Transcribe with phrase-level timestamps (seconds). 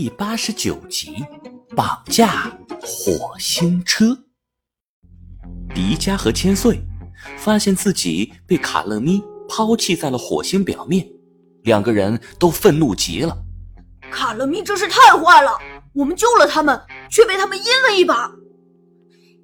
[0.00, 1.26] 第八十九集，
[1.74, 4.16] 绑架火星车。
[5.74, 6.80] 迪迦和千岁
[7.36, 11.04] 发现自己被卡勒咪抛弃在了火星表面，
[11.64, 13.36] 两个人都愤怒极了。
[14.08, 15.58] 卡勒咪真是太坏了，
[15.92, 16.80] 我们救了他们，
[17.10, 18.30] 却被他们阴了一把。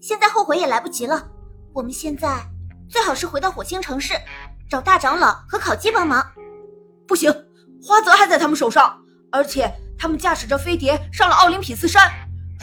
[0.00, 1.32] 现在后悔也来不及了，
[1.72, 2.48] 我们现在
[2.88, 4.14] 最好是回到火星城市，
[4.70, 6.24] 找大长老和烤鸡帮忙。
[7.08, 7.34] 不行，
[7.82, 8.96] 花泽还在他们手上，
[9.32, 9.68] 而且。
[9.98, 12.10] 他们驾驶着飞碟上了奥林匹斯山。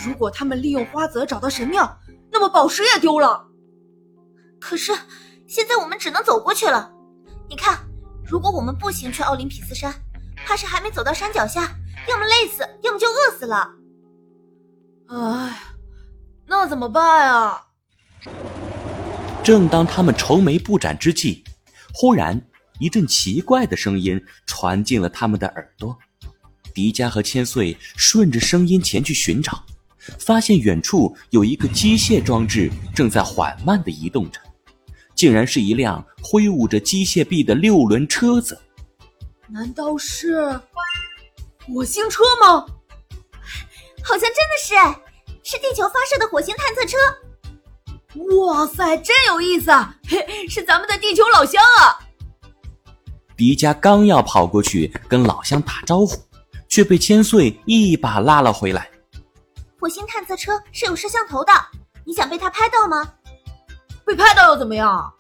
[0.06, 2.00] 如果他们利用花泽找到神庙，
[2.32, 3.48] 那么宝石也丢了。
[4.60, 4.92] 可是
[5.48, 6.92] 现在我们只能走过去了。
[7.50, 7.80] 你看，
[8.26, 9.94] 如果我们步行去奥林匹斯山，
[10.46, 11.76] 怕是还没走到山脚下，
[12.08, 13.70] 要么累死，要么就饿死了。
[15.10, 15.60] 哎，
[16.48, 17.68] 那怎么办啊？
[19.44, 21.44] 正当他们愁眉不展之际，
[21.94, 22.42] 忽然
[22.80, 25.98] 一阵奇怪的声音传进了他们的耳朵。
[26.74, 29.64] 迪迦和千岁顺着声音前去寻找，
[30.20, 34.40] 发现远处有一个机械装置正在缓慢地移动着，
[35.16, 38.60] 竟然是一辆挥舞着机械臂的六轮车子。
[39.48, 40.60] 难道是
[41.68, 42.66] 火星车吗？
[44.04, 44.76] 好像真的是，
[45.44, 46.98] 是地球发射的火星探测车。
[48.38, 49.96] 哇塞，真有意思啊！
[50.08, 52.00] 嘿，是咱们的地球老乡啊！
[53.38, 56.18] 迪迦刚要跑过去跟老乡打招呼。
[56.72, 58.90] 却被千岁一把拉了回来。
[59.78, 61.52] 火星探测车是有摄像头的，
[62.06, 63.14] 你想被他拍到吗？
[64.06, 65.14] 被拍到又怎么样？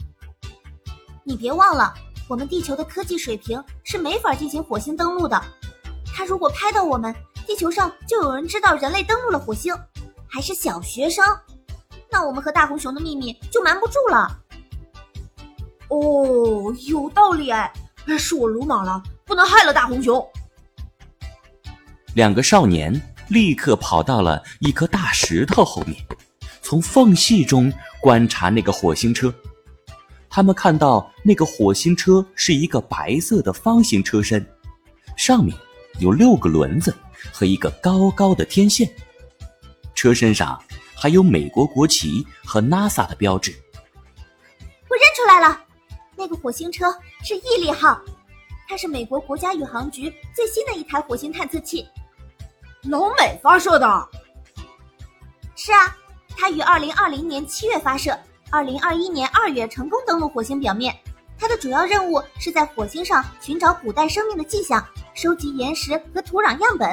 [1.25, 1.93] 你别忘了，
[2.30, 5.43] 我们地球的科技水平是没法进行火星登陆的。
[6.16, 7.13] 他如果拍到我们，
[7.45, 9.77] 地球上就有人知道人类登陆了火星，
[10.30, 11.25] 还是小学生，
[12.09, 14.39] 那我们和大红熊的秘密就瞒不住了。
[15.89, 17.73] 哦，有道理哎，
[18.17, 20.25] 是我鲁莽了，不能害了大红熊。
[22.14, 25.95] 两个少年立刻跑到了一颗大石头后面，
[26.62, 29.34] 从缝隙中观察那个火星车。
[30.30, 34.45] 他们看到那个火星车是一个白色的方形车身，
[35.16, 35.55] 上面
[36.00, 36.94] 有六个轮子
[37.32, 38.89] 和一个高高的天线，
[39.95, 40.61] 车身上
[40.95, 43.54] 还有美国国旗和 NASA 的标志。
[44.89, 45.61] 我认出来了，
[46.17, 46.86] 那个火星车
[47.23, 48.02] 是毅力号，
[48.67, 51.86] 它是美国国家宇航局最新的一台火星探测器。
[52.89, 54.09] 老美发射的，
[55.55, 55.95] 是啊，
[56.36, 58.17] 它于二零二零年七月发射，
[58.49, 60.97] 二零二一年二月成功登陆火星表面。
[61.37, 64.83] 它的主要任务是在火星上寻找古代生命的迹象，
[65.14, 66.89] 收集岩石和土壤样本。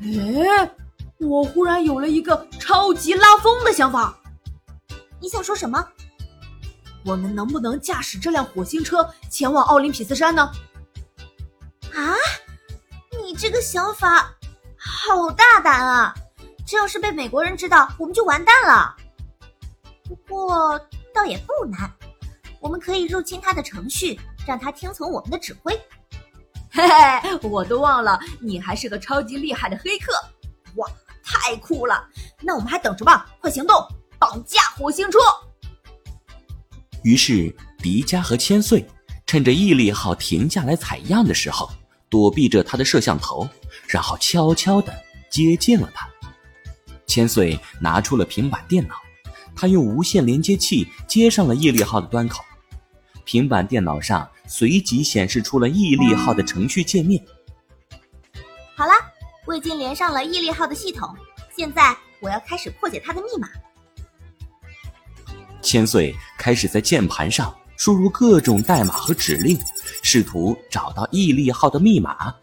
[0.00, 0.70] 哎，
[1.18, 4.18] 我忽然有了一个超级拉风的想法。
[5.20, 5.86] 你想说什么？
[7.04, 10.50] 我们能不能驾驶这辆火星车前往奥林匹斯山呢？
[11.94, 12.14] 啊，
[13.22, 14.34] 你这个想法。
[14.84, 16.12] 好大胆啊！
[16.66, 18.96] 这要是被美国人知道，我们就完蛋了。
[20.08, 20.76] 不过
[21.14, 21.88] 倒也不难，
[22.60, 25.72] 我们可以入侵他的程序，让他听从我们的指挥。
[26.72, 30.12] 嘿嘿，我都忘了，你还是个超级厉害的黑客！
[30.76, 30.88] 哇，
[31.22, 32.04] 太酷了！
[32.40, 33.24] 那我们还等什么？
[33.40, 33.86] 快行动，
[34.18, 35.18] 绑架火星车！
[37.04, 38.84] 于是，迪迦和千岁
[39.26, 41.70] 趁着毅力号停下来采样的时候，
[42.08, 43.48] 躲避着他的摄像头。
[43.92, 44.90] 然后悄悄地
[45.28, 46.08] 接近了他。
[47.06, 48.94] 千岁拿出了平板电脑，
[49.54, 52.42] 他用无线连接器接上了毅力号的端口。
[53.26, 57.22] 平板电脑上随即显示出了毅力号的程序界面。
[58.74, 58.92] 好了，
[59.44, 61.14] 我已经连上了毅力号的系统，
[61.54, 63.46] 现在我要开始破解它的密码。
[65.60, 69.60] 千岁开始在键盘上输入各种代码和指令，
[70.02, 72.34] 试图找到毅力号的密码。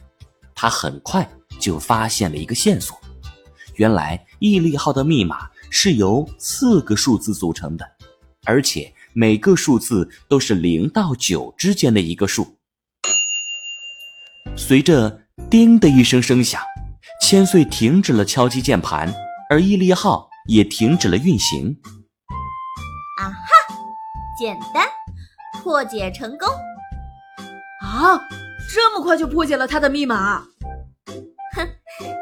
[0.54, 1.28] 他很快
[1.59, 3.00] 就发现了一个线索，
[3.75, 7.86] 原来毅力号的密码是由四个数字组成的，
[8.46, 12.56] 而且每个数字都是零到九之间的一个数。
[14.56, 16.62] 随着“叮”的一声声响，
[17.22, 19.13] 千岁停止了敲击键盘，
[19.50, 21.78] 而毅力号也停止了运行。
[23.22, 23.75] 啊哈，
[24.39, 24.88] 简单，
[25.62, 26.48] 破解成功！
[27.81, 28.19] 啊！
[28.72, 30.45] 这么快就破解了他的密码？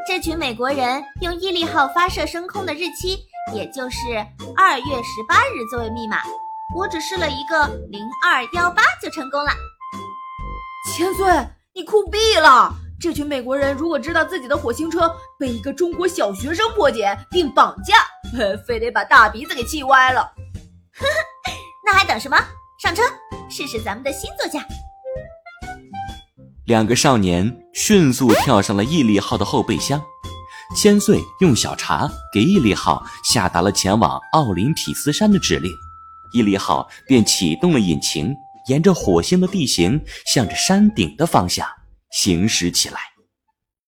[0.07, 3.19] 哼，这群美国人用毅力号发射升空的日期，
[3.54, 3.98] 也就是
[4.56, 6.21] 二月十八日作为密码。
[6.75, 9.51] 我只试了一个零二幺八就成功了。
[10.95, 11.25] 千岁，
[11.74, 12.74] 你酷毙了！
[13.00, 18.07] 这群美国人如果知道自己的火星车被一个中国小学生破解并绑架，
[18.65, 20.21] 非得把大鼻子给气歪了。
[20.95, 21.51] 呵呵，
[21.86, 22.38] 那还等什么？
[22.81, 23.03] 上车，
[23.50, 24.65] 试试咱们的新座驾。
[26.67, 30.01] 两个少年迅速跳上了毅力号的后备箱。
[30.75, 35.71] 千岁用小茶给毅力号下达了前往奥林匹斯山的指令，
[36.33, 38.35] 毅力号便启动了引擎，
[38.67, 41.65] 沿着火星的地形，向着山顶的方向
[42.11, 42.99] 行驶起来。